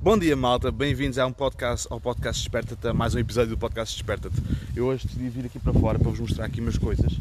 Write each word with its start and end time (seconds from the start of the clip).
Bom 0.00 0.16
dia, 0.16 0.36
malta. 0.36 0.70
Bem-vindos 0.70 1.18
a 1.18 1.26
um 1.26 1.32
podcast, 1.32 1.88
ao 1.90 2.00
podcast 2.00 2.40
Desperta-te, 2.40 2.92
mais 2.92 3.16
um 3.16 3.18
episódio 3.18 3.50
do 3.50 3.58
podcast 3.58 3.96
Desperta-te. 3.96 4.36
Eu 4.76 4.86
hoje 4.86 5.04
decidi 5.04 5.28
vir 5.28 5.46
aqui 5.46 5.58
para 5.58 5.72
fora 5.72 5.98
para 5.98 6.08
vos 6.08 6.20
mostrar 6.20 6.44
aqui 6.44 6.60
umas 6.60 6.78
coisas 6.78 7.14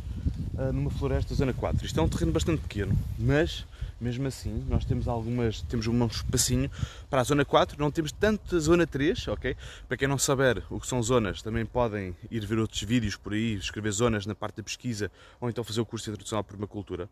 uh, 0.54 0.72
numa 0.72 0.92
floresta 0.92 1.34
zona 1.34 1.54
4. 1.54 1.88
Isto 1.88 2.00
é 2.00 2.04
um 2.04 2.08
terreno 2.08 2.32
bastante 2.32 2.62
pequeno, 2.62 2.96
mas 3.18 3.66
mesmo 4.00 4.28
assim 4.28 4.64
nós 4.70 4.86
temos 4.86 5.08
algumas, 5.08 5.64
temos 5.64 5.88
um 5.88 6.06
espacinho 6.06 6.70
para 7.10 7.22
a 7.22 7.24
zona 7.24 7.44
4, 7.44 7.80
não 7.80 7.90
temos 7.90 8.12
tanto 8.12 8.56
a 8.56 8.60
zona 8.60 8.86
3, 8.86 9.28
ok? 9.30 9.58
Para 9.88 9.98
quem 9.98 10.08
não 10.08 10.20
saber 10.20 10.64
o 10.70 10.80
que 10.80 10.86
são 10.86 11.02
zonas, 11.02 11.42
também 11.42 11.66
podem 11.66 12.16
ir 12.30 12.46
ver 12.46 12.60
outros 12.60 12.84
vídeos 12.84 13.16
por 13.16 13.34
aí, 13.34 13.56
escrever 13.56 13.90
zonas 13.90 14.28
na 14.28 14.36
parte 14.36 14.58
da 14.58 14.64
pesquisa 14.64 15.12
ou 15.42 15.50
então 15.50 15.64
fazer 15.64 15.82
o 15.82 15.86
curso 15.86 16.06
de 16.06 16.12
introdução 16.12 16.38
à 16.38 16.44
permacultura 16.44 17.10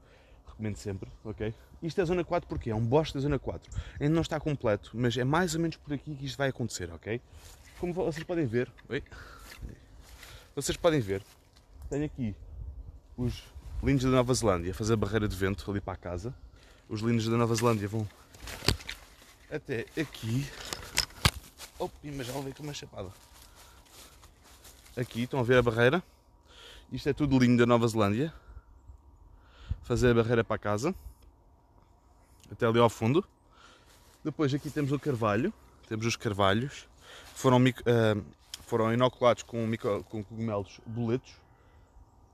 recomendo 0.56 0.78
sempre, 0.78 1.10
ok? 1.24 1.54
Isto 1.84 2.02
é 2.02 2.06
zona 2.06 2.24
4 2.24 2.48
porque 2.48 2.70
é 2.70 2.76
um 2.76 2.84
bosque 2.84 3.16
da 3.16 3.20
zona 3.20 3.38
4. 3.38 3.72
Ainda 4.00 4.16
não 4.16 4.22
está 4.22 4.40
completo, 4.40 4.92
mas 4.94 5.16
é 5.18 5.24
mais 5.24 5.54
ou 5.54 5.62
menos 5.62 5.76
por 5.78 5.94
aqui 5.94 6.16
que 6.16 6.26
isto 6.26 6.38
vai 6.38 6.50
acontecer, 6.50 6.92
ok? 6.92 7.22
Como 7.80 7.94
vocês 7.94 8.24
podem 8.24 8.46
ver, 8.46 8.72
oi? 8.90 9.04
vocês 10.56 10.78
podem 10.78 11.02
ver, 11.02 11.22
tenho 11.90 12.06
aqui 12.06 12.34
os 13.18 13.44
lindos 13.84 14.06
da 14.06 14.12
Nova 14.12 14.34
Zelândia 14.34 14.72
a 14.72 14.74
fazer 14.74 14.96
barreira 14.96 15.28
de 15.28 15.36
vento 15.36 15.70
ali 15.70 15.82
para 15.82 15.94
a 15.94 15.98
casa. 15.98 16.34
Os 16.88 17.02
lindos 17.02 17.28
da 17.28 17.36
Nova 17.36 17.54
Zelândia 17.54 17.88
vão 17.88 18.08
até 19.52 19.86
aqui. 20.00 20.48
Oh, 21.78 21.90
mas 22.04 22.28
já 22.28 22.34
levei 22.36 22.54
com 22.54 22.64
uma 22.64 22.74
chapada. 22.74 23.10
Aqui, 24.96 25.24
estão 25.24 25.42
a 25.42 25.44
ver 25.44 25.58
a 25.58 25.62
barreira? 25.62 26.02
Isto 26.90 27.10
é 27.10 27.14
tudo 27.14 27.38
lindo 27.38 27.58
da 27.58 27.66
Nova 27.66 27.86
Zelândia 27.86 28.34
fazer 29.86 30.10
a 30.10 30.14
barreira 30.16 30.44
para 30.44 30.58
casa, 30.58 30.94
até 32.52 32.66
ali 32.66 32.80
ao 32.80 32.90
fundo. 32.90 33.24
Depois 34.24 34.52
aqui 34.54 34.70
temos 34.70 34.92
o 34.92 35.00
carvalho, 35.00 35.54
temos 35.88 36.08
os 36.08 36.16
carvalhos, 36.16 36.90
foram, 37.36 37.60
uh, 37.60 38.26
foram 38.64 38.92
inoculados 38.92 39.44
com, 39.44 39.66
micro, 39.68 40.04
com 40.06 40.24
cogumelos 40.24 40.82
boletos. 40.88 41.32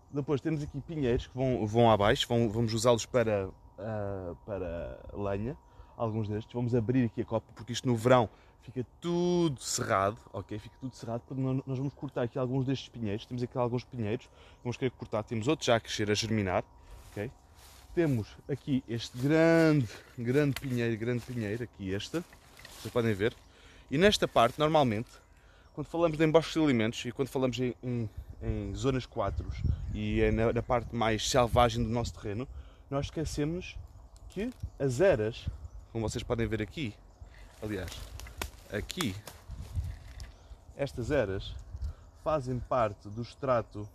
Depois 0.10 0.40
temos 0.40 0.64
aqui 0.64 0.80
pinheiros 0.80 1.28
que 1.28 1.36
vão, 1.36 1.68
vão 1.68 1.92
abaixo, 1.92 2.26
vão, 2.28 2.50
vamos 2.50 2.74
usá-los 2.74 3.06
para, 3.06 3.48
uh, 3.48 4.36
para 4.46 4.98
lenha, 5.14 5.58
alguns 5.98 6.30
destes. 6.30 6.54
Vamos 6.54 6.74
abrir 6.74 7.06
aqui 7.06 7.22
a 7.22 7.26
copa 7.26 7.52
porque 7.54 7.74
isto 7.74 7.86
no 7.86 7.98
verão 7.98 8.30
fica 8.62 8.86
tudo 9.02 9.62
cerrado, 9.62 10.18
ok? 10.32 10.58
Fica 10.58 10.76
tudo 10.80 10.96
cerrado, 10.96 11.24
nós 11.66 11.78
vamos 11.78 11.94
cortar 11.94 12.22
aqui 12.22 12.40
alguns 12.40 12.66
destes 12.66 12.88
pinheiros, 12.88 13.26
temos 13.26 13.44
aqui 13.44 13.58
alguns 13.58 13.84
pinheiros, 13.84 14.30
vamos 14.64 14.78
querer 14.78 14.92
cortar, 14.92 15.24
temos 15.24 15.48
outros 15.48 15.66
já 15.66 15.76
a 15.76 15.80
crescer, 15.80 16.10
a 16.12 16.14
germinar, 16.14 16.64
ok? 17.10 17.30
Temos 17.94 18.30
aqui 18.48 18.82
este 18.88 19.18
grande, 19.18 19.90
grande 20.18 20.58
pinheiro, 20.62 20.98
grande 20.98 21.26
pinheiro, 21.26 21.64
aqui 21.64 21.90
este, 21.90 22.24
vocês 22.80 22.94
podem 22.94 23.14
ver. 23.14 23.36
E 23.90 23.98
nesta 23.98 24.30
parte, 24.30 24.58
normalmente, 24.58 25.10
quando 25.74 25.88
falamos 25.88 26.18
de 26.18 26.24
embosques 26.24 26.54
de 26.54 26.64
alimentos 26.64 27.04
e 27.04 27.12
quando 27.12 27.28
falamos 27.28 27.60
em, 27.60 27.76
em, 27.84 28.10
em 28.42 28.74
zonas 28.74 29.06
4 29.06 29.46
e 29.94 30.22
é 30.22 30.32
na, 30.32 30.54
na, 30.54 30.64
parte 30.64 30.96
mais 30.96 31.30
selvagem 31.30 31.84
do 31.84 31.90
nosso 31.90 32.14
terreno, 32.14 32.48
nós 32.90 33.08
esquecemos 33.08 33.78
que 34.30 34.50
as 34.80 35.02
eras, 35.02 35.46
como 35.92 36.08
vocês 36.08 36.24
podem 36.24 36.48
ver 36.48 36.62
aqui, 36.62 36.94
aliás, 37.62 37.92
aqui, 38.72 39.14
estas 40.78 41.12
eras 41.12 41.54
fazem 42.24 42.58
parte 42.58 43.10
do 43.10 43.22
extrato 43.22 43.86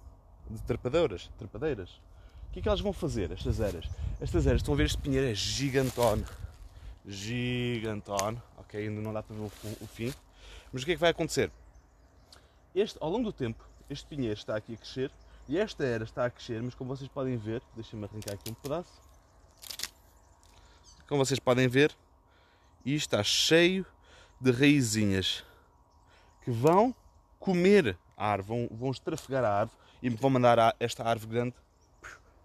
de 0.50 0.60
trepadeiras, 0.64 1.30
trepadeiras 1.38 1.98
que 2.56 2.60
é 2.60 2.62
que 2.62 2.68
elas 2.70 2.80
vão 2.80 2.92
fazer, 2.94 3.30
estas 3.32 3.60
eras? 3.60 3.84
Estas 4.18 4.46
eras, 4.46 4.62
estão 4.62 4.72
a 4.72 4.76
ver 4.78 4.86
este 4.86 4.96
pinheiro, 4.96 5.26
é 5.26 5.34
gigantone. 5.34 6.24
Gigantone, 7.06 8.40
ok? 8.56 8.80
Ainda 8.80 8.98
não 9.02 9.12
dá 9.12 9.22
para 9.22 9.36
ver 9.36 9.42
o 9.42 9.86
fim. 9.86 10.10
Mas 10.72 10.82
o 10.82 10.86
que 10.86 10.92
é 10.92 10.94
que 10.94 11.00
vai 11.00 11.10
acontecer? 11.10 11.50
Este, 12.74 12.96
ao 12.98 13.10
longo 13.10 13.24
do 13.24 13.32
tempo, 13.32 13.62
este 13.90 14.06
pinheiro 14.06 14.32
está 14.32 14.56
aqui 14.56 14.72
a 14.72 14.76
crescer 14.78 15.10
e 15.46 15.58
esta 15.58 15.84
era 15.84 16.04
está 16.04 16.24
a 16.24 16.30
crescer, 16.30 16.62
mas 16.62 16.74
como 16.74 16.96
vocês 16.96 17.10
podem 17.10 17.36
ver, 17.36 17.60
deixem-me 17.74 18.06
arrancar 18.06 18.32
aqui 18.32 18.50
um 18.50 18.54
pedaço. 18.54 19.02
Como 21.06 21.22
vocês 21.22 21.38
podem 21.38 21.68
ver, 21.68 21.94
isto 22.86 23.14
está 23.14 23.22
cheio 23.22 23.84
de 24.40 24.50
raizinhas 24.50 25.44
que 26.42 26.50
vão 26.50 26.94
comer 27.38 27.98
a 28.16 28.26
árvore, 28.26 28.66
vão, 28.66 28.78
vão 28.78 28.90
estrafegar 28.92 29.44
a 29.44 29.60
árvore 29.60 29.78
e 30.02 30.08
vão 30.08 30.30
mandar 30.30 30.74
esta 30.80 31.04
árvore 31.04 31.30
grande 31.30 31.54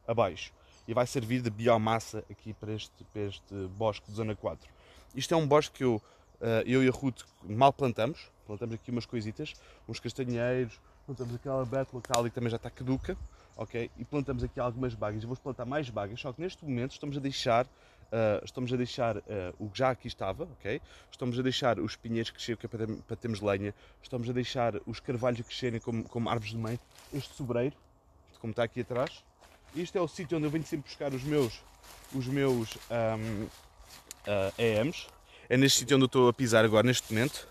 abaixo 0.07 0.53
e 0.87 0.93
vai 0.93 1.05
servir 1.05 1.41
de 1.41 1.49
biomassa 1.49 2.23
aqui 2.29 2.53
para 2.53 2.73
este, 2.73 3.03
para 3.13 3.21
este 3.21 3.53
bosque 3.77 4.09
de 4.09 4.17
zona 4.17 4.35
4. 4.35 4.69
Isto 5.15 5.33
é 5.33 5.37
um 5.37 5.47
bosque 5.47 5.77
que 5.77 5.83
eu, 5.83 6.01
eh, 6.41 6.63
eu 6.65 6.83
e 6.83 6.87
a 6.87 6.91
Ruth 6.91 7.21
mal 7.43 7.71
plantamos, 7.71 8.29
plantamos 8.45 8.75
aqui 8.75 8.91
umas 8.91 9.05
coisitas, 9.05 9.53
uns 9.87 9.99
castanheiros, 9.99 10.79
plantamos 11.05 11.35
aquela 11.35 11.65
beta 11.65 11.89
local 11.93 12.23
que 12.23 12.31
também 12.31 12.49
já 12.49 12.57
está 12.57 12.69
caduca, 12.69 13.17
ok? 13.55 13.91
E 13.97 14.05
plantamos 14.05 14.43
aqui 14.43 14.59
algumas 14.59 14.93
bagas, 14.93 15.21
eu 15.23 15.27
vou 15.27 15.37
plantar 15.37 15.65
mais 15.65 15.89
bagas, 15.89 16.19
só 16.19 16.33
que 16.33 16.41
neste 16.41 16.63
momento 16.65 16.91
estamos 16.91 17.17
a 17.17 17.19
deixar 17.19 17.67
Uh, 18.11 18.43
estamos 18.43 18.73
a 18.73 18.75
deixar 18.75 19.15
uh, 19.15 19.21
o 19.57 19.69
que 19.69 19.79
já 19.79 19.91
aqui 19.91 20.09
estava, 20.09 20.43
ok? 20.43 20.81
Estamos 21.09 21.39
a 21.39 21.41
deixar 21.41 21.79
os 21.79 21.95
pinheiros 21.95 22.29
que 22.29 22.51
é 22.51 22.67
para, 22.67 22.85
para 22.85 23.15
termos 23.15 23.39
lenha, 23.39 23.73
estamos 24.03 24.29
a 24.29 24.33
deixar 24.33 24.73
os 24.85 24.99
carvalhos 24.99 25.39
crescerem 25.39 25.79
como, 25.79 26.03
como 26.03 26.29
árvores 26.29 26.51
de 26.51 26.57
meio, 26.57 26.77
este 27.13 27.33
sobreiro, 27.33 27.73
como 28.41 28.51
está 28.51 28.63
aqui 28.63 28.81
atrás, 28.81 29.23
isto 29.75 29.97
é 29.97 30.01
o 30.01 30.07
sítio 30.07 30.37
onde 30.37 30.47
eu 30.47 30.51
venho 30.51 30.65
sempre 30.65 30.89
buscar 30.89 31.13
os 31.13 31.23
meus, 31.23 31.61
os 32.13 32.27
meus 32.27 32.75
um, 32.75 33.43
uh, 33.43 33.49
ah, 34.27 34.53
EMs. 34.57 35.07
É 35.49 35.57
neste 35.57 35.79
sítio 35.79 35.95
onde 35.95 36.03
eu 36.03 36.07
estou 36.07 36.27
a 36.27 36.33
pisar 36.33 36.65
agora, 36.65 36.85
neste 36.85 37.13
momento. 37.13 37.47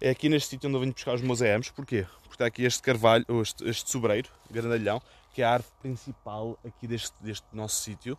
É 0.00 0.10
aqui 0.10 0.28
neste 0.28 0.50
sítio 0.50 0.68
onde 0.68 0.76
eu 0.76 0.80
venho 0.80 0.92
buscar 0.92 1.14
os 1.14 1.20
meus 1.20 1.40
EMs. 1.40 1.70
Porquê? 1.70 2.06
Porque 2.22 2.34
está 2.34 2.46
aqui 2.46 2.64
este 2.64 2.82
carvalho, 2.82 3.24
este, 3.42 3.68
este 3.68 3.90
sobreiro, 3.90 4.30
grandalhão, 4.50 5.00
que 5.32 5.42
é 5.42 5.44
a 5.44 5.52
árvore 5.52 5.72
principal 5.80 6.58
aqui 6.64 6.86
deste, 6.86 7.14
deste 7.22 7.46
nosso 7.52 7.80
sítio. 7.82 8.18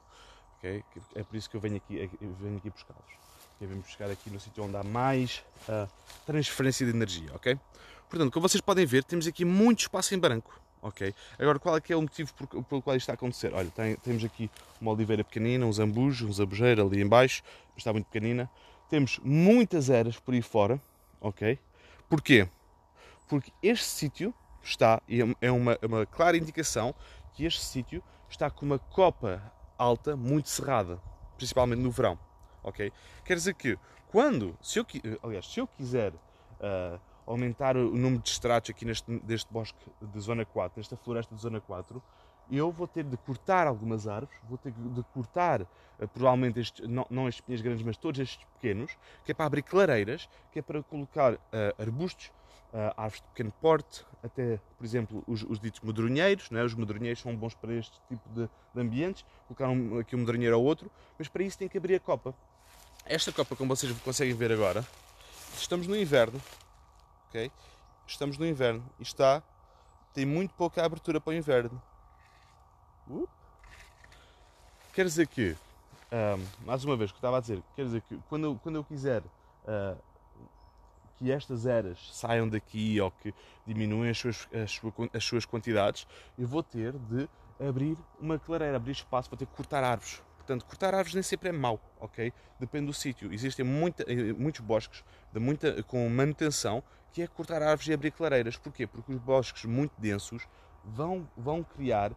Okay? 0.59 0.83
É 1.15 1.23
por 1.23 1.35
isso 1.35 1.49
que 1.49 1.55
eu 1.55 1.61
venho 1.61 1.77
aqui, 1.77 2.09
eu 2.21 2.33
venho 2.41 2.57
aqui 2.57 2.69
buscá-los. 2.69 3.25
Eu 3.61 3.67
venho 3.67 3.81
buscar 3.81 4.09
aqui 4.11 4.29
no 4.29 4.39
sítio 4.39 4.63
onde 4.63 4.75
há 4.75 4.83
mais 4.83 5.43
uh, 5.69 5.89
transferência 6.25 6.85
de 6.85 6.91
energia, 6.91 7.33
ok? 7.33 7.57
Portanto, 8.09 8.31
como 8.31 8.47
vocês 8.47 8.61
podem 8.61 8.85
ver, 8.85 9.03
temos 9.03 9.25
aqui 9.27 9.45
muito 9.45 9.81
espaço 9.81 10.13
em 10.13 10.19
branco 10.19 10.59
ok? 10.85 11.13
Agora, 11.39 11.57
qual 11.57 11.75
é 11.75 11.81
que 11.81 11.91
é 11.91 11.95
o 11.95 12.01
motivo 12.01 12.31
pelo 12.69 12.81
qual 12.81 12.95
isto 12.95 13.03
está 13.03 13.13
a 13.13 13.15
acontecer? 13.15 13.53
Olha, 13.53 13.69
tem, 13.71 13.95
temos 13.95 14.23
aqui 14.23 14.51
uma 14.79 14.91
oliveira 14.91 15.23
pequenina, 15.23 15.65
uns 15.65 15.79
ambujos, 15.79 16.29
uns 16.29 16.39
abujeiros 16.39 16.85
ali 16.85 17.01
em 17.01 17.07
baixo, 17.07 17.41
está 17.75 17.91
muito 17.91 18.05
pequenina. 18.05 18.49
Temos 18.87 19.19
muitas 19.23 19.89
eras 19.89 20.19
por 20.19 20.35
aí 20.35 20.43
fora, 20.43 20.79
ok? 21.19 21.57
Porquê? 22.07 22.47
Porque 23.27 23.51
este 23.63 23.85
sítio 23.85 24.33
está, 24.61 25.01
e 25.07 25.23
é, 25.23 25.35
é 25.41 25.51
uma, 25.51 25.77
é 25.81 25.85
uma 25.87 26.05
clara 26.05 26.37
indicação 26.37 26.93
que 27.33 27.45
este 27.45 27.63
sítio 27.63 28.03
está 28.29 28.51
com 28.51 28.63
uma 28.63 28.77
copa 28.77 29.41
alta 29.77 30.15
muito 30.15 30.49
cerrada, 30.49 31.01
principalmente 31.35 31.79
no 31.79 31.89
verão, 31.89 32.19
ok? 32.63 32.91
Quer 33.25 33.33
dizer 33.33 33.55
que 33.55 33.77
quando, 34.09 34.55
se 34.61 34.77
eu, 34.77 34.85
aliás, 35.23 35.47
se 35.47 35.59
eu 35.59 35.65
quiser 35.65 36.13
uh, 36.13 36.99
aumentar 37.25 37.75
o 37.75 37.95
número 37.95 38.21
de 38.21 38.29
estratos 38.29 38.69
aqui 38.69 38.85
neste, 38.85 39.11
deste 39.19 39.51
bosque 39.51 39.77
de 40.01 40.19
zona 40.19 40.45
4, 40.45 40.79
nesta 40.79 40.95
floresta 40.95 41.33
de 41.33 41.41
zona 41.41 41.59
4, 41.59 42.01
eu 42.51 42.71
vou 42.71 42.87
ter 42.87 43.03
de 43.03 43.17
cortar 43.17 43.67
algumas 43.67 44.07
árvores, 44.07 44.37
vou 44.47 44.57
ter 44.57 44.71
de 44.71 45.03
cortar 45.13 45.61
uh, 45.61 45.67
provavelmente 46.13 46.59
estes, 46.59 46.87
não, 46.87 47.05
não 47.09 47.27
estes 47.27 47.41
pinheiros 47.41 47.63
grandes, 47.63 47.83
mas 47.83 47.97
todos 47.97 48.19
estes 48.19 48.45
pequenos, 48.55 48.95
que 49.23 49.31
é 49.31 49.35
para 49.35 49.45
abrir 49.45 49.63
clareiras, 49.63 50.29
que 50.51 50.59
é 50.59 50.61
para 50.61 50.83
colocar 50.83 51.33
uh, 51.33 51.39
arbustos, 51.79 52.27
uh, 52.71 52.93
árvores 52.95 53.21
de 53.21 53.27
pequeno 53.29 53.51
porte, 53.59 54.05
até, 54.23 54.59
por 54.77 54.85
exemplo, 54.85 55.23
os, 55.27 55.43
os 55.43 55.59
ditos 55.59 55.81
medronheiros, 55.81 56.49
é? 56.51 56.63
os 56.63 56.75
medronheiros 56.75 57.21
são 57.21 57.35
bons 57.35 57.55
para 57.55 57.73
este 57.73 57.99
tipo 58.07 58.29
de, 58.29 58.47
de 58.73 58.81
ambientes, 58.81 59.25
colocar 59.47 59.69
um, 59.69 59.99
aqui 59.99 60.15
um 60.15 60.19
medronheiro 60.19 60.55
ao 60.55 60.63
outro, 60.63 60.91
mas 61.17 61.27
para 61.27 61.43
isso 61.43 61.57
tem 61.57 61.67
que 61.67 61.77
abrir 61.77 61.95
a 61.95 61.99
copa. 61.99 62.35
Esta 63.05 63.31
copa, 63.31 63.55
como 63.55 63.75
vocês 63.75 63.91
conseguem 63.99 64.35
ver 64.35 64.51
agora, 64.51 64.85
estamos 65.55 65.87
no 65.87 65.95
inverno, 65.95 66.41
Estamos 68.07 68.37
no 68.37 68.45
inverno 68.45 68.83
e 68.99 69.03
está 69.03 69.43
tem 70.13 70.25
muito 70.25 70.53
pouca 70.53 70.83
abertura 70.83 71.19
para 71.19 71.31
o 71.31 71.33
inverno. 71.33 71.81
Uh. 73.09 73.27
Quer 74.93 75.03
dizer 75.03 75.27
que, 75.27 75.55
um, 76.11 76.65
mais 76.65 76.85
uma 76.85 76.95
vez, 76.95 77.11
o 77.11 77.13
que 77.13 77.17
eu 77.17 77.19
estava 77.19 77.37
a 77.37 77.41
dizer, 77.41 77.61
quer 77.75 77.83
dizer 77.83 78.01
que 78.01 78.17
quando 78.29 78.45
eu, 78.45 78.59
quando 78.63 78.75
eu 78.77 78.83
quiser 78.83 79.21
uh, 79.21 80.01
que 81.17 81.31
estas 81.31 81.65
eras 81.65 81.99
saiam 82.13 82.47
daqui 82.47 82.99
ou 83.01 83.11
que 83.11 83.33
diminuem 83.67 84.09
as 84.09 84.17
suas, 84.17 84.47
as, 84.53 84.71
suas, 84.71 84.93
as 85.13 85.23
suas 85.23 85.45
quantidades, 85.45 86.07
eu 86.39 86.47
vou 86.47 86.63
ter 86.63 86.93
de 86.93 87.27
abrir 87.59 87.97
uma 88.19 88.39
clareira, 88.39 88.77
abrir 88.77 88.93
espaço, 88.93 89.29
vou 89.29 89.37
ter 89.37 89.45
que 89.45 89.53
cortar 89.53 89.83
árvores. 89.83 90.23
Portanto, 90.37 90.65
cortar 90.65 90.93
árvores 90.93 91.13
nem 91.13 91.23
sempre 91.23 91.49
é 91.49 91.51
mau, 91.51 91.79
ok? 91.99 92.31
Depende 92.59 92.85
do 92.85 92.93
sítio. 92.93 93.33
Existem 93.33 93.65
muita, 93.65 94.03
eh, 94.03 94.31
muitos 94.31 94.61
bosques 94.61 95.03
de 95.33 95.39
muita, 95.39 95.81
com 95.83 96.07
manutenção 96.07 96.83
que 97.15 97.21
é 97.21 97.27
cortar 97.27 97.63
árvores 97.63 97.87
e 97.87 97.93
abrir 97.93 98.11
clareiras. 98.11 98.57
Porquê? 98.57 98.85
Porque 98.85 99.13
os 99.13 99.17
bosques 99.21 99.63
muito 99.63 99.93
densos 99.97 100.45
vão, 100.83 101.25
vão 101.37 101.63
criar 101.63 102.11
uh, 102.11 102.15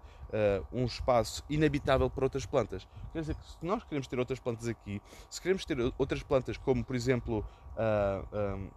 um 0.73 0.85
espaço 0.87 1.45
inabitável 1.49 2.11
para 2.11 2.25
outras 2.25 2.45
plantas. 2.45 2.87
Quer 3.13 3.21
dizer 3.21 3.37
que 3.37 3.47
se 3.49 3.57
nós 3.63 3.85
queremos 3.85 4.09
ter 4.09 4.19
outras 4.19 4.41
plantas 4.41 4.67
aqui, 4.67 5.01
se 5.31 5.41
queremos 5.41 5.65
ter 5.65 5.79
outras 5.97 6.25
plantas 6.25 6.57
como, 6.57 6.83
por 6.83 6.97
exemplo, 6.97 7.47
uh, 7.77 8.69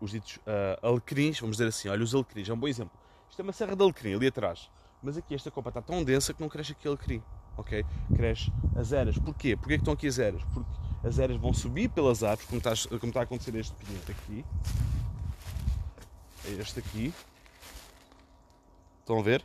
os 0.00 0.12
ditos 0.12 0.36
uh, 0.36 0.86
alecrins, 0.86 1.38
vamos 1.38 1.58
dizer 1.58 1.68
assim, 1.68 1.90
olha, 1.90 2.02
os 2.02 2.14
alecrins 2.14 2.48
é 2.48 2.54
um 2.54 2.58
bom 2.58 2.66
exemplo. 2.66 2.98
Isto 3.28 3.40
é 3.40 3.42
uma 3.42 3.52
serra 3.52 3.76
de 3.76 3.82
alecrim 3.82 4.14
ali 4.14 4.28
atrás, 4.28 4.70
mas 5.02 5.18
aqui 5.18 5.34
esta 5.34 5.50
copa 5.50 5.68
está 5.68 5.82
tão 5.82 6.02
densa 6.02 6.32
que 6.32 6.40
não 6.40 6.48
cresce 6.48 6.72
aqui 6.72 6.88
alecrim, 6.88 7.22
ok? 7.58 7.84
Cresce 8.16 8.50
as 8.74 8.90
eras. 8.90 9.18
Porquê? 9.18 9.54
Porquê 9.54 9.74
que 9.74 9.82
estão 9.82 9.92
aqui 9.92 10.06
as 10.06 10.18
eras? 10.18 10.42
Porque 10.54 10.70
as 11.04 11.18
eras 11.18 11.36
vão 11.36 11.52
subir 11.52 11.90
pelas 11.90 12.22
árvores, 12.22 12.48
como 12.48 12.58
está, 12.58 12.88
como 12.98 13.10
está 13.10 13.20
a 13.20 13.24
acontecer 13.24 13.54
este 13.54 13.74
pinhento 13.74 14.10
aqui, 14.10 14.44
este 16.44 16.78
aqui, 16.78 17.12
estão 19.00 19.18
a 19.18 19.22
ver? 19.22 19.44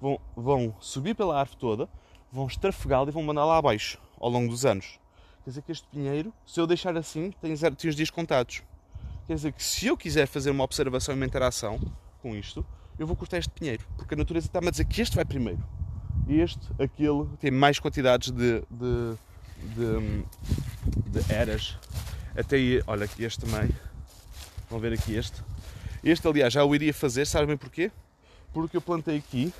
Vão, 0.00 0.20
vão 0.36 0.74
subir 0.80 1.14
pela 1.14 1.38
árvore 1.38 1.58
toda, 1.58 1.88
vão 2.30 2.46
estrafegá-la 2.46 3.08
e 3.08 3.12
vão 3.12 3.22
mandar 3.22 3.44
lá 3.44 3.56
abaixo 3.56 3.98
ao 4.20 4.28
longo 4.28 4.50
dos 4.50 4.64
anos. 4.64 4.98
Quer 5.44 5.50
dizer 5.50 5.62
que 5.62 5.72
este 5.72 5.86
pinheiro, 5.88 6.32
se 6.46 6.60
eu 6.60 6.66
deixar 6.66 6.96
assim, 6.96 7.32
tem, 7.40 7.54
zero, 7.56 7.74
tem 7.74 7.88
os 7.88 7.96
dias 7.96 8.10
contados. 8.10 8.62
Quer 9.26 9.34
dizer 9.34 9.52
que 9.52 9.62
se 9.62 9.86
eu 9.86 9.96
quiser 9.96 10.26
fazer 10.26 10.50
uma 10.50 10.64
observação 10.64 11.14
e 11.14 11.16
uma 11.16 11.26
interação 11.26 11.80
com 12.22 12.34
isto, 12.36 12.64
eu 12.98 13.06
vou 13.06 13.16
cortar 13.16 13.38
este 13.38 13.50
pinheiro, 13.50 13.84
porque 13.96 14.14
a 14.14 14.16
natureza 14.16 14.46
está-me 14.46 14.68
a 14.68 14.70
dizer 14.70 14.84
que 14.84 15.00
este 15.00 15.16
vai 15.16 15.24
primeiro. 15.24 15.62
Este, 16.28 16.60
aquele, 16.78 17.26
tem 17.40 17.50
mais 17.50 17.78
quantidades 17.78 18.30
de, 18.30 18.60
de, 18.70 19.16
de, 19.74 21.20
de 21.20 21.32
eras. 21.32 21.78
Até 22.36 22.56
olha 22.86 23.04
aqui 23.04 23.24
este 23.24 23.40
também. 23.40 23.70
Vão 24.68 24.78
ver 24.78 24.92
aqui 24.92 25.14
este. 25.14 25.42
Este, 26.08 26.26
aliás, 26.26 26.54
já 26.54 26.64
o 26.64 26.74
iria 26.74 26.94
fazer, 26.94 27.26
sabem 27.26 27.54
porquê? 27.54 27.90
Porque 28.54 28.74
eu 28.74 28.80
plantei 28.80 29.18
aqui 29.18 29.52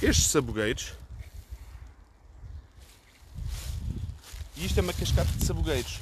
estes 0.00 0.28
sabugueiros. 0.28 0.94
E 4.56 4.64
isto 4.64 4.78
é 4.78 4.82
uma 4.82 4.92
cascata 4.92 5.30
de 5.32 5.44
sabugueiros. 5.44 5.98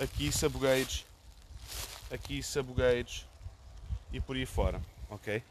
Aqui 0.00 0.30
sabugueiros, 0.30 1.04
aqui 2.08 2.40
sabugueiros 2.40 3.26
e 4.12 4.20
por 4.20 4.36
aí 4.36 4.46
fora, 4.46 4.80
ok? 5.10 5.42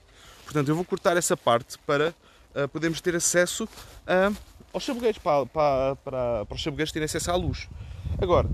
Portanto, 0.45 0.69
eu 0.69 0.75
vou 0.75 0.85
cortar 0.85 1.17
essa 1.17 1.35
parte 1.35 1.77
para 1.79 2.15
uh, 2.55 2.69
podermos 2.69 3.01
ter 3.01 3.13
acesso 3.13 3.67
aos 4.71 4.85
sabugueiros, 4.85 5.17
para, 5.17 5.45
para, 5.47 5.95
para, 5.97 6.45
para 6.45 6.55
os 6.55 6.63
sabugueiros 6.63 6.93
terem 6.93 7.05
acesso 7.05 7.29
à 7.29 7.35
luz. 7.35 7.67
Agora, 8.21 8.47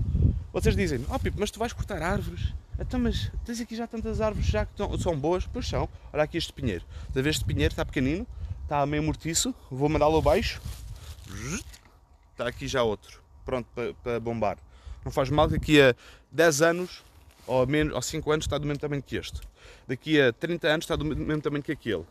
vocês 0.52 0.74
dizem, 0.74 1.06
ó 1.08 1.14
oh, 1.14 1.18
Pipo, 1.20 1.38
mas 1.38 1.52
tu 1.52 1.60
vais 1.60 1.72
cortar 1.72 2.02
árvores? 2.02 2.52
Então, 2.80 2.98
mas 2.98 3.30
tens 3.44 3.60
aqui 3.60 3.76
já 3.76 3.86
tantas 3.86 4.22
árvores 4.22 4.46
já 4.48 4.64
que 4.64 4.72
são 4.98 5.14
boas? 5.14 5.46
Pois 5.46 5.68
são. 5.68 5.86
Olha 6.12 6.22
aqui 6.22 6.38
este 6.38 6.50
pinheiro. 6.50 6.84
Está 7.08 7.20
a 7.20 7.22
ver 7.22 7.30
este 7.30 7.44
pinheiro? 7.44 7.72
Está 7.72 7.84
pequenino, 7.84 8.26
está 8.62 8.86
meio 8.86 9.02
mortiço. 9.02 9.54
Vou 9.70 9.88
mandá-lo 9.88 10.16
abaixo. 10.16 10.62
Está 12.32 12.48
aqui 12.48 12.66
já 12.66 12.82
outro. 12.82 13.22
Pronto 13.44 13.68
para, 13.74 13.92
para 13.94 14.18
bombar. 14.18 14.56
Não 15.04 15.12
faz 15.12 15.28
mal 15.28 15.46
que 15.46 15.58
daqui 15.58 15.80
a 15.80 15.94
10 16.32 16.62
anos 16.62 17.04
ou, 17.46 17.66
menos, 17.66 17.94
ou 17.94 18.00
5 18.00 18.32
anos 18.32 18.44
está 18.46 18.56
do 18.56 18.66
mesmo 18.66 18.80
tamanho 18.80 19.02
que 19.02 19.16
este. 19.16 19.40
Daqui 19.86 20.18
a 20.18 20.32
30 20.32 20.68
anos 20.68 20.84
está 20.84 20.96
do 20.96 21.04
mesmo 21.04 21.42
tamanho 21.42 21.62
que 21.62 21.72
aquele. 21.72 22.06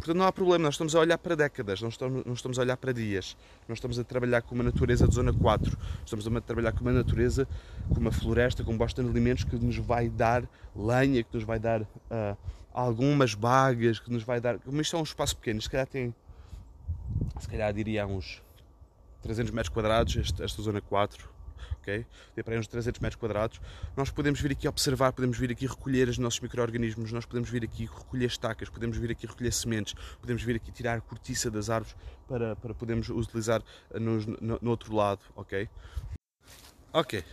Portanto, 0.00 0.16
não 0.16 0.24
há 0.24 0.32
problema, 0.32 0.64
nós 0.64 0.74
estamos 0.74 0.94
a 0.96 1.00
olhar 1.00 1.18
para 1.18 1.36
décadas, 1.36 1.82
não 1.82 1.90
estamos, 1.90 2.24
não 2.24 2.32
estamos 2.32 2.58
a 2.58 2.62
olhar 2.62 2.76
para 2.78 2.90
dias. 2.90 3.36
Nós 3.68 3.76
estamos 3.76 3.98
a 3.98 4.02
trabalhar 4.02 4.40
com 4.40 4.54
uma 4.54 4.64
natureza 4.64 5.06
de 5.06 5.14
zona 5.14 5.30
4, 5.30 5.76
estamos 6.06 6.26
a 6.26 6.40
trabalhar 6.40 6.72
com 6.72 6.80
uma 6.80 6.92
natureza, 6.92 7.46
com 7.86 8.00
uma 8.00 8.10
floresta, 8.10 8.64
com 8.64 8.72
um 8.72 8.78
bosta 8.78 9.02
de 9.02 9.10
alimentos 9.10 9.44
que 9.44 9.56
nos 9.56 9.76
vai 9.76 10.08
dar 10.08 10.42
lenha, 10.74 11.22
que 11.22 11.34
nos 11.34 11.44
vai 11.44 11.58
dar 11.58 11.82
uh, 11.82 12.36
algumas 12.72 13.34
bagas, 13.34 13.98
que 13.98 14.10
nos 14.10 14.22
vai 14.22 14.40
dar. 14.40 14.58
Como 14.60 14.80
isto 14.80 14.96
é 14.96 14.98
um 14.98 15.02
espaço 15.02 15.36
pequeno, 15.36 15.60
se 15.60 15.68
calhar 15.68 15.86
tem, 15.86 16.14
se 17.38 17.46
calhar 17.46 17.70
diria 17.74 18.06
uns 18.06 18.42
300 19.20 19.52
metros 19.52 19.68
quadrados, 19.68 20.16
esta, 20.16 20.42
esta 20.42 20.62
zona 20.62 20.80
4, 20.80 21.28
ok? 21.80 22.06
Tem 22.34 22.44
para 22.44 22.54
aí 22.54 22.60
uns 22.60 22.66
300 22.66 23.00
metros 23.00 23.18
quadrados. 23.18 23.60
Nós 23.96 24.10
podemos 24.10 24.40
vir 24.40 24.52
aqui 24.52 24.68
observar, 24.68 25.12
podemos 25.12 25.38
vir 25.38 25.50
aqui 25.50 25.66
recolher 25.66 26.08
os 26.08 26.18
nossos 26.18 26.40
micro-organismos, 26.40 27.12
nós 27.12 27.24
podemos 27.24 27.48
vir 27.48 27.64
aqui 27.64 27.86
recolher 27.86 28.26
estacas, 28.26 28.68
podemos 28.68 28.96
vir 28.96 29.10
aqui 29.10 29.26
recolher 29.26 29.52
sementes, 29.52 29.94
podemos 30.20 30.42
vir 30.42 30.56
aqui 30.56 30.70
tirar 30.72 31.00
cortiça 31.00 31.50
das 31.50 31.70
árvores 31.70 31.96
para, 32.28 32.56
para 32.56 32.74
podermos 32.74 33.08
utilizar 33.08 33.62
no, 33.94 34.18
no, 34.40 34.58
no 34.60 34.70
outro 34.70 34.94
lado, 34.94 35.20
ok? 35.34 35.68
Ok, 36.92 37.24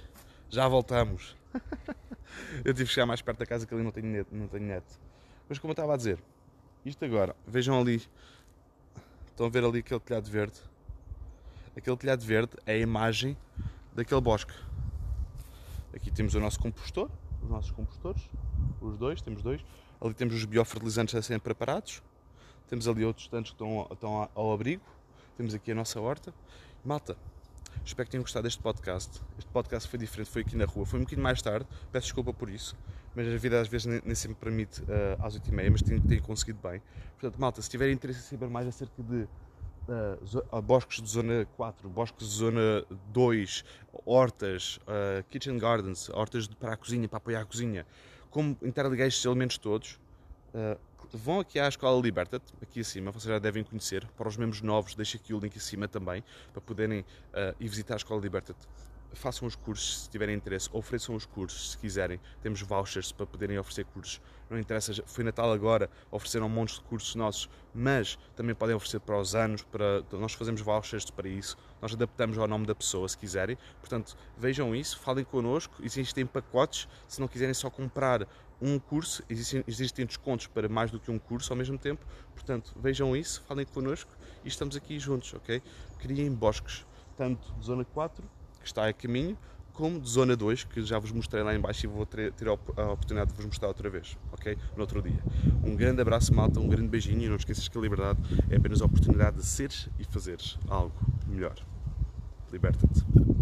já 0.49 0.67
voltamos. 0.67 1.35
eu 2.63 2.73
tive 2.73 2.85
que 2.85 2.93
chegar 2.93 3.05
mais 3.05 3.21
perto 3.21 3.39
da 3.39 3.45
casa 3.45 3.65
que 3.65 3.73
ali 3.73 3.83
não 3.83 3.91
tenho 3.91 4.07
net, 4.07 4.27
não 4.31 4.47
tenho 4.47 4.65
net. 4.65 4.85
Mas 5.49 5.59
como 5.59 5.71
eu 5.71 5.73
estava 5.73 5.93
a 5.93 5.97
dizer, 5.97 6.19
isto 6.85 7.03
agora, 7.03 7.35
vejam 7.45 7.79
ali, 7.79 8.01
estão 9.27 9.45
a 9.45 9.49
ver 9.49 9.63
ali 9.63 9.79
aquele 9.79 9.99
telhado 9.99 10.29
verde? 10.29 10.59
Aquele 11.75 11.97
telhado 11.97 12.23
verde 12.23 12.51
é 12.65 12.73
a 12.73 12.77
imagem 12.77 13.37
daquele 13.97 14.21
bosque. 14.21 14.53
Aqui 15.93 16.11
temos 16.11 16.35
o 16.35 16.39
nosso 16.39 16.59
compostor, 16.59 17.09
os 17.41 17.49
nossos 17.49 17.71
compostores, 17.71 18.21
os 18.79 18.95
dois, 18.95 19.21
temos 19.21 19.41
dois. 19.41 19.59
Ali 19.99 20.13
temos 20.13 20.35
os 20.35 20.45
biofertilizantes 20.45 21.15
a 21.15 21.21
serem 21.23 21.39
preparados. 21.39 22.03
Temos 22.69 22.87
ali 22.87 23.03
outros 23.03 23.27
tantos 23.27 23.51
que 23.51 23.55
estão, 23.55 23.87
estão 23.91 24.29
ao 24.35 24.53
abrigo. 24.53 24.83
Temos 25.35 25.55
aqui 25.55 25.71
a 25.71 25.75
nossa 25.75 25.99
horta. 25.99 26.31
Malta, 26.85 27.17
espero 27.83 28.05
que 28.05 28.11
tenham 28.11 28.21
gostado 28.21 28.43
deste 28.43 28.61
podcast. 28.61 29.19
Este 29.39 29.49
podcast 29.49 29.89
foi 29.89 29.97
diferente, 29.97 30.29
foi 30.29 30.43
aqui 30.43 30.55
na 30.55 30.65
rua, 30.65 30.85
foi 30.85 30.99
um 30.99 31.03
bocadinho 31.03 31.23
mais 31.23 31.41
tarde, 31.41 31.65
peço 31.91 32.05
desculpa 32.05 32.31
por 32.31 32.49
isso, 32.49 32.77
mas 33.15 33.27
a 33.27 33.35
vida 33.37 33.59
às 33.59 33.67
vezes 33.67 33.87
nem, 33.87 34.01
nem 34.05 34.15
sempre 34.15 34.37
permite 34.39 34.81
uh, 34.83 35.25
às 35.25 35.35
8h30, 35.39 35.71
mas 35.71 35.81
tenho, 35.81 36.01
tenho 36.01 36.21
conseguido 36.21 36.59
bem. 36.61 36.81
Portanto, 37.19 37.39
malta, 37.39 37.61
se 37.63 37.69
tiverem 37.69 37.95
interesse 37.95 38.19
em 38.19 38.37
saber 38.37 38.47
mais 38.47 38.67
acerca 38.67 39.01
de 39.01 39.27
uh, 39.87 40.61
bosques 40.61 41.01
de 41.01 41.09
zona 41.09 41.47
4, 41.55 41.89
bosques 41.89 42.27
de 42.27 42.33
zona 42.33 42.85
2, 43.09 43.63
hortas, 44.05 44.79
uh, 44.83 45.23
kitchen 45.29 45.57
gardens, 45.57 46.09
hortas 46.09 46.47
para 46.47 46.73
a 46.73 46.77
cozinha, 46.77 47.07
para 47.07 47.17
apoiar 47.17 47.41
a 47.41 47.45
cozinha, 47.45 47.85
como 48.29 48.57
interligar 48.61 49.07
estes 49.07 49.23
elementos 49.25 49.57
todos, 49.57 49.99
uh, 50.53 50.77
vão 51.13 51.39
aqui 51.39 51.59
à 51.59 51.67
Escola 51.67 52.01
Liberta, 52.01 52.41
aqui 52.61 52.81
acima, 52.81 53.11
vocês 53.11 53.31
já 53.31 53.39
devem 53.39 53.63
conhecer. 53.63 54.05
Para 54.17 54.27
os 54.27 54.37
membros 54.37 54.61
novos, 54.61 54.93
deixo 54.95 55.17
aqui 55.17 55.33
o 55.33 55.39
link 55.39 55.57
acima 55.57 55.87
também, 55.87 56.23
para 56.51 56.61
poderem 56.61 57.05
ir 57.59 57.67
visitar 57.69 57.93
a 57.93 57.97
Escola 57.97 58.19
Liberta 58.21 58.53
façam 59.13 59.47
os 59.47 59.55
cursos 59.55 60.03
se 60.03 60.09
tiverem 60.09 60.35
interesse, 60.35 60.69
ofereçam 60.71 61.15
os 61.15 61.25
cursos 61.25 61.71
se 61.71 61.77
quiserem. 61.77 62.19
Temos 62.41 62.61
vouchers 62.61 63.11
para 63.11 63.25
poderem 63.25 63.57
oferecer 63.57 63.85
cursos. 63.85 64.21
Não 64.49 64.57
interessa, 64.57 64.93
foi 65.05 65.23
Natal 65.23 65.51
agora, 65.51 65.89
ofereceram 66.09 66.45
um 66.45 66.49
monte 66.49 66.75
de 66.75 66.81
cursos 66.81 67.15
nossos, 67.15 67.49
mas 67.73 68.17
também 68.35 68.55
podem 68.55 68.75
oferecer 68.75 68.99
para 68.99 69.19
os 69.19 69.35
anos, 69.35 69.61
para 69.63 70.03
nós 70.13 70.33
fazemos 70.33 70.61
vouchers 70.61 71.09
para 71.09 71.27
isso. 71.27 71.57
Nós 71.81 71.93
adaptamos 71.93 72.37
ao 72.37 72.47
nome 72.47 72.65
da 72.65 72.73
pessoa 72.73 73.07
se 73.07 73.17
quiserem. 73.17 73.57
Portanto, 73.79 74.15
vejam 74.37 74.75
isso, 74.75 74.97
falem 74.99 75.25
connosco. 75.25 75.75
Existem 75.83 76.25
pacotes, 76.25 76.87
se 77.07 77.19
não 77.19 77.27
quiserem 77.27 77.53
só 77.53 77.69
comprar 77.69 78.27
um 78.61 78.79
curso, 78.79 79.23
existem, 79.29 79.63
existem 79.67 80.05
descontos 80.05 80.47
para 80.47 80.67
mais 80.67 80.89
do 80.89 80.99
que 80.99 81.11
um 81.11 81.19
curso 81.19 81.53
ao 81.53 81.57
mesmo 81.57 81.77
tempo. 81.77 82.05
Portanto, 82.33 82.73
vejam 82.79 83.15
isso, 83.15 83.43
falem 83.47 83.65
connosco 83.65 84.11
e 84.43 84.47
estamos 84.47 84.75
aqui 84.75 84.97
juntos, 84.97 85.33
ok? 85.33 85.61
Criem 85.99 86.33
bosques, 86.33 86.85
tanto 87.15 87.53
zona 87.61 87.85
4 87.85 88.36
está 88.67 88.87
a 88.87 88.93
caminho, 88.93 89.37
como 89.73 89.99
de 89.99 90.09
zona 90.09 90.35
2, 90.35 90.63
que 90.63 90.83
já 90.83 90.97
vos 90.97 91.11
mostrei 91.11 91.43
lá 91.43 91.53
embaixo 91.53 91.85
e 91.85 91.87
vou 91.87 92.05
ter 92.05 92.33
a 92.47 92.51
oportunidade 92.91 93.29
de 93.31 93.37
vos 93.37 93.45
mostrar 93.45 93.67
outra 93.67 93.89
vez, 93.89 94.17
ok? 94.31 94.57
No 94.75 94.81
outro 94.81 95.01
dia. 95.01 95.19
Um 95.63 95.75
grande 95.75 96.01
abraço, 96.01 96.33
malta, 96.33 96.59
um 96.59 96.67
grande 96.67 96.87
beijinho 96.87 97.21
e 97.21 97.29
não 97.29 97.35
esqueças 97.35 97.67
que 97.67 97.77
a 97.77 97.81
liberdade 97.81 98.19
é 98.49 98.55
apenas 98.55 98.81
a 98.81 98.85
oportunidade 98.85 99.37
de 99.37 99.45
seres 99.45 99.87
e 99.99 100.03
fazeres 100.03 100.57
algo 100.67 100.95
melhor. 101.27 101.55
Liberta-te. 102.51 103.36